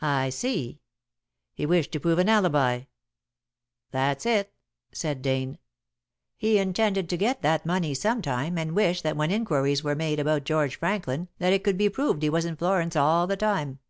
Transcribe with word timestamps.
"I 0.00 0.30
see. 0.30 0.80
He 1.52 1.66
wished 1.66 1.92
to 1.92 2.00
prove 2.00 2.18
an 2.18 2.30
alibi." 2.30 2.84
"That's 3.90 4.24
it," 4.24 4.54
said 4.90 5.20
Dane. 5.20 5.58
"He 6.38 6.56
intended 6.56 7.10
to 7.10 7.16
get 7.18 7.42
that 7.42 7.66
money 7.66 7.92
sometime, 7.92 8.56
and 8.56 8.74
wished 8.74 9.02
that 9.02 9.18
when 9.18 9.30
inquiries 9.30 9.84
were 9.84 9.94
made 9.94 10.18
about 10.18 10.44
George 10.44 10.76
Franklin 10.78 11.28
that 11.40 11.52
it 11.52 11.62
could 11.62 11.76
be 11.76 11.90
proved 11.90 12.22
he 12.22 12.30
was 12.30 12.46
in 12.46 12.56
Florence 12.56 12.96
all 12.96 13.26
the 13.26 13.36
time." 13.36 13.80